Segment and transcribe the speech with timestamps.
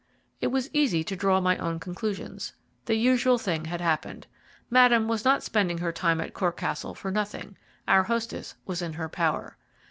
[0.41, 2.53] It was easy to draw my own conclusions.
[2.85, 4.25] The usual thing had happened.
[4.67, 7.55] Madame was not spending her time at Cor Castle for nothing
[7.87, 9.57] our hostess was in her power.